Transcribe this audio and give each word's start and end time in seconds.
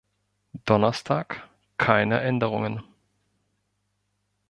Donnerstag: 0.65 1.47
keine 1.77 2.19
Änderungen. 2.21 2.81